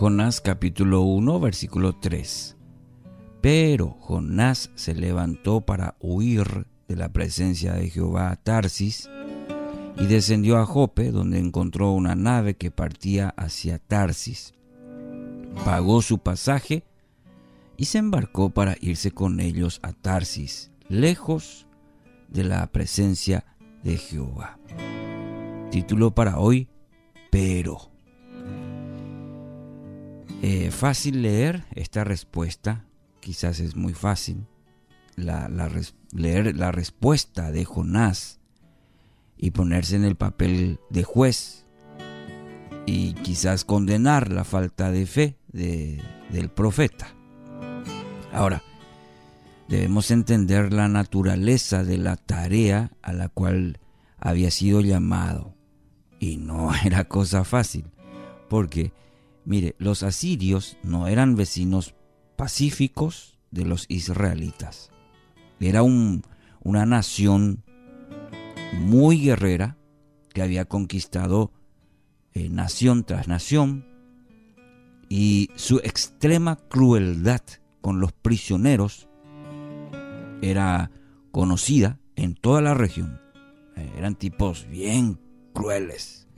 [0.00, 2.56] Jonás capítulo 1 versículo 3.
[3.42, 9.10] Pero Jonás se levantó para huir de la presencia de Jehová a Tarsis
[9.98, 14.54] y descendió a Jope, donde encontró una nave que partía hacia Tarsis.
[15.66, 16.82] Pagó su pasaje
[17.76, 21.66] y se embarcó para irse con ellos a Tarsis, lejos
[22.30, 23.44] de la presencia
[23.84, 24.58] de Jehová.
[25.70, 26.70] Título para hoy,
[27.30, 27.90] pero.
[30.42, 32.84] Eh, fácil leer esta respuesta,
[33.20, 34.46] quizás es muy fácil
[36.12, 38.40] leer la respuesta de Jonás
[39.36, 41.66] y ponerse en el papel de juez
[42.86, 47.14] y quizás condenar la falta de fe del profeta.
[48.32, 48.62] Ahora,
[49.68, 53.78] debemos entender la naturaleza de la tarea a la cual
[54.18, 55.54] había sido llamado.
[56.18, 57.84] Y no era cosa fácil,
[58.48, 58.92] porque
[59.50, 61.96] Mire, los asirios no eran vecinos
[62.36, 64.92] pacíficos de los israelitas.
[65.58, 67.64] Era una nación
[68.74, 69.76] muy guerrera
[70.32, 71.50] que había conquistado
[72.32, 73.84] eh, nación tras nación
[75.08, 77.42] y su extrema crueldad
[77.80, 79.08] con los prisioneros
[80.42, 80.92] era
[81.32, 83.20] conocida en toda la región.
[83.74, 85.18] Eh, eran tipos bien
[85.52, 86.28] crueles.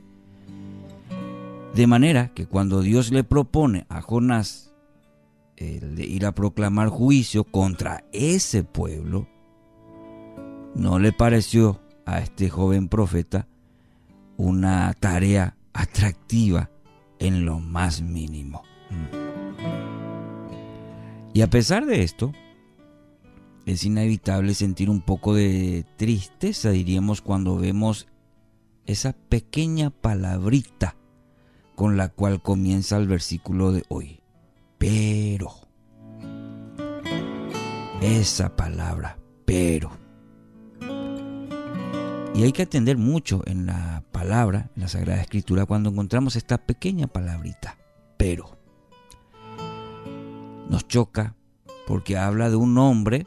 [1.75, 4.75] De manera que cuando Dios le propone a Jonás
[5.57, 9.27] el de ir a proclamar juicio contra ese pueblo,
[10.75, 13.49] no le pareció a este joven profeta
[14.37, 16.71] una tarea atractiva
[17.19, 18.63] en lo más mínimo.
[21.33, 22.33] Y a pesar de esto,
[23.65, 28.09] es inevitable sentir un poco de tristeza, diríamos, cuando vemos
[28.85, 30.97] esa pequeña palabrita
[31.75, 34.21] con la cual comienza el versículo de hoy.
[34.79, 35.51] Pero.
[38.01, 39.91] Esa palabra, pero.
[42.35, 46.59] Y hay que atender mucho en la palabra, en la Sagrada Escritura, cuando encontramos esta
[46.59, 47.79] pequeña palabrita,
[48.17, 48.59] pero.
[50.69, 51.37] Nos choca
[51.87, 53.27] porque habla de un hombre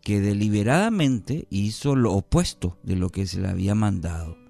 [0.00, 4.43] que deliberadamente hizo lo opuesto de lo que se le había mandado.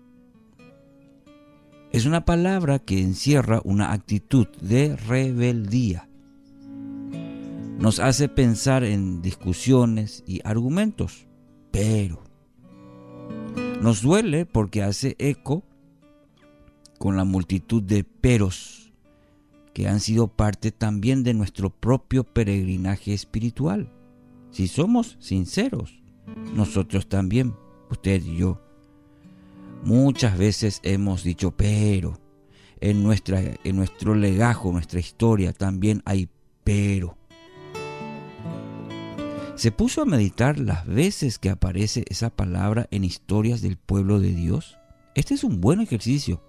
[1.94, 6.08] Es una palabra que encierra una actitud de rebeldía.
[7.78, 11.28] Nos hace pensar en discusiones y argumentos,
[11.70, 12.24] pero
[13.80, 15.62] nos duele porque hace eco
[16.98, 18.92] con la multitud de peros
[19.72, 23.88] que han sido parte también de nuestro propio peregrinaje espiritual.
[24.50, 26.02] Si somos sinceros,
[26.56, 27.54] nosotros también,
[27.88, 28.60] usted y yo,
[29.84, 32.18] Muchas veces hemos dicho, pero
[32.80, 36.30] en, nuestra, en nuestro legajo, nuestra historia, también hay
[36.64, 37.18] pero.
[39.56, 44.32] ¿Se puso a meditar las veces que aparece esa palabra en historias del pueblo de
[44.32, 44.78] Dios?
[45.14, 46.42] Este es un buen ejercicio.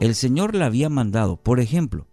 [0.00, 2.06] El Señor le había mandado, por ejemplo,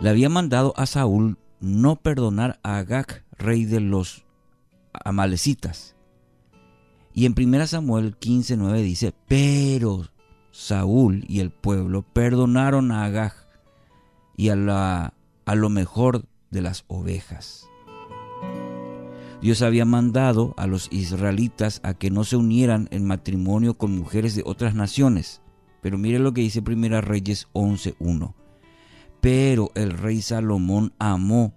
[0.00, 4.24] le había mandado a Saúl no perdonar a Agag, rey de los
[4.92, 5.94] amalecitas,
[7.12, 10.06] y en 1 Samuel 15:9 dice, pero
[10.50, 13.34] Saúl y el pueblo perdonaron a Agag
[14.36, 17.66] y a, a lo mejor de las ovejas.
[19.40, 24.34] Dios había mandado a los israelitas a que no se unieran en matrimonio con mujeres
[24.34, 25.40] de otras naciones.
[25.80, 28.34] Pero mire lo que dice 1 Reyes 11.1.
[29.22, 31.54] Pero el rey Salomón amó,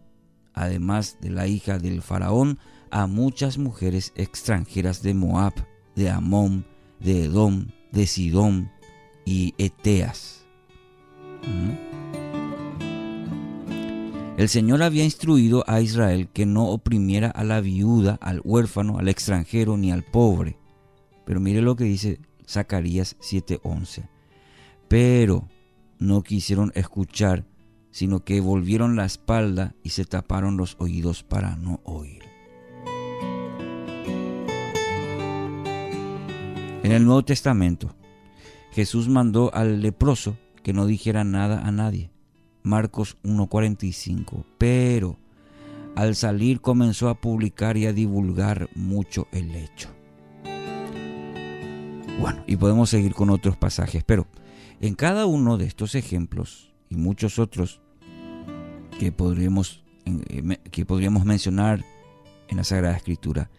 [0.54, 2.58] además de la hija del faraón,
[2.94, 5.54] a muchas mujeres extranjeras de Moab,
[5.96, 6.64] de Amón,
[7.00, 8.72] de Edom, de Sidón
[9.26, 10.46] y Eteas.
[14.38, 19.08] El Señor había instruido a Israel que no oprimiera a la viuda, al huérfano, al
[19.08, 20.58] extranjero ni al pobre.
[21.26, 24.08] Pero mire lo que dice Zacarías 7:11.
[24.88, 25.50] Pero
[25.98, 27.44] no quisieron escuchar,
[27.90, 32.33] sino que volvieron la espalda y se taparon los oídos para no oír.
[36.94, 37.96] En el Nuevo Testamento,
[38.72, 42.12] Jesús mandó al leproso que no dijera nada a nadie.
[42.62, 44.46] Marcos 1.45.
[44.60, 45.18] Pero
[45.96, 49.90] al salir comenzó a publicar y a divulgar mucho el hecho.
[52.20, 54.28] Bueno, y podemos seguir con otros pasajes, pero
[54.80, 57.82] en cada uno de estos ejemplos y muchos otros
[59.00, 61.84] que podríamos, eh, que podríamos mencionar
[62.50, 63.50] en la Sagrada Escritura,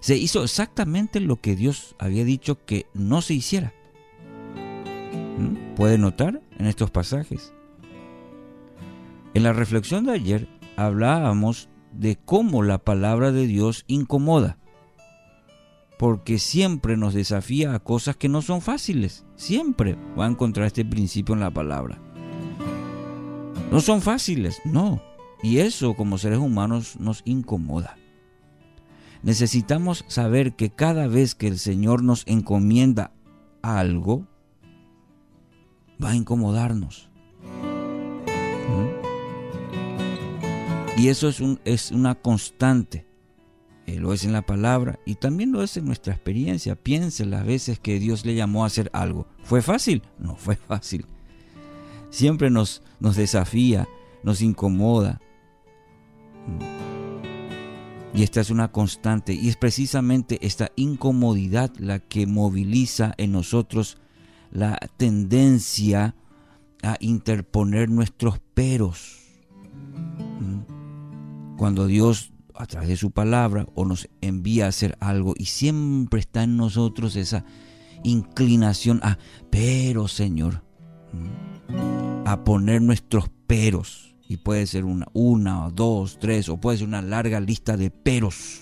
[0.00, 3.72] se hizo exactamente lo que Dios había dicho que no se hiciera.
[5.38, 5.74] ¿Mm?
[5.74, 7.54] puede notar en estos pasajes.
[9.32, 14.58] En la reflexión de ayer hablábamos de cómo la palabra de Dios incomoda,
[15.98, 20.84] porque siempre nos desafía a cosas que no son fáciles, siempre va a encontrar este
[20.84, 21.98] principio en la palabra.
[23.70, 25.02] No son fáciles, no,
[25.42, 27.96] y eso como seres humanos nos incomoda.
[29.22, 33.12] Necesitamos saber que cada vez que el Señor nos encomienda
[33.62, 34.26] algo,
[36.02, 37.10] va a incomodarnos.
[38.68, 39.00] ¿Mm?
[41.00, 43.06] Y eso es, un, es una constante.
[43.86, 46.76] Eh, lo es en la palabra y también lo es en nuestra experiencia.
[46.76, 49.26] Piense las veces que Dios le llamó a hacer algo.
[49.42, 50.02] ¿Fue fácil?
[50.18, 51.06] No fue fácil.
[52.10, 53.88] Siempre nos, nos desafía,
[54.22, 55.20] nos incomoda.
[58.14, 63.98] Y esta es una constante y es precisamente esta incomodidad la que moviliza en nosotros
[64.50, 66.16] la tendencia
[66.82, 69.18] a interponer nuestros peros.
[71.56, 76.20] Cuando Dios a través de su palabra o nos envía a hacer algo y siempre
[76.20, 77.44] está en nosotros esa
[78.02, 79.18] inclinación a,
[79.50, 80.62] pero Señor,
[82.26, 84.09] a poner nuestros peros.
[84.30, 88.60] Y puede ser una, una, dos, tres, o puede ser una larga lista de peros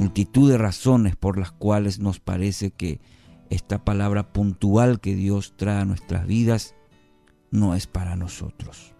[0.00, 3.00] multitud de razones por las cuales nos parece que
[3.50, 6.74] esta palabra puntual que Dios trae a nuestras vidas
[7.50, 8.94] no es para nosotros.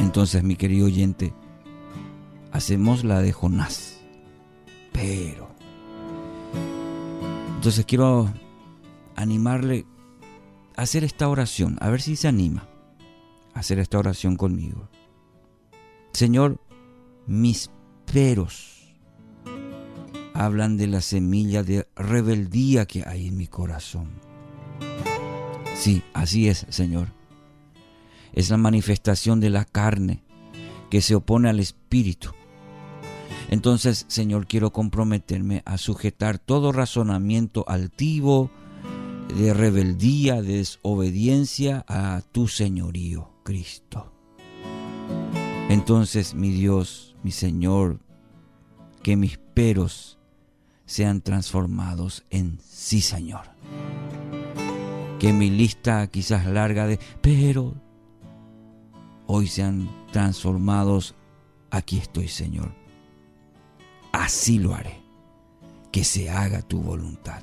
[0.00, 1.34] Entonces, mi querido oyente,
[2.52, 4.00] hacemos la de Jonás.
[4.92, 5.52] Pero...
[7.56, 8.32] Entonces quiero
[9.16, 9.86] animarle
[10.76, 12.68] hacer esta oración, a ver si se anima
[13.54, 14.88] a hacer esta oración conmigo.
[16.12, 16.60] Señor,
[17.26, 17.70] mis
[18.12, 18.74] peros
[20.34, 24.10] hablan de la semilla de rebeldía que hay en mi corazón.
[25.76, 27.08] Sí, así es, Señor.
[28.32, 30.22] Es la manifestación de la carne
[30.90, 32.30] que se opone al Espíritu.
[33.48, 38.50] Entonces, Señor, quiero comprometerme a sujetar todo razonamiento altivo,
[39.28, 44.12] de rebeldía, de desobediencia a tu señorío, Cristo.
[45.68, 48.00] Entonces, mi Dios, mi Señor,
[49.02, 50.18] que mis peros
[50.86, 53.46] sean transformados en sí, Señor.
[55.18, 57.74] Que mi lista quizás larga de pero
[59.26, 61.14] hoy sean transformados.
[61.70, 62.74] Aquí estoy, Señor.
[64.12, 65.02] Así lo haré.
[65.90, 67.42] Que se haga tu voluntad.